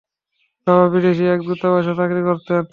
বাবা 0.67 0.85
বিদেশি 0.93 1.23
এক 1.27 1.39
দূতাবাসে 1.47 1.93
চাকরি 1.99 2.21
করতেন। 2.27 2.63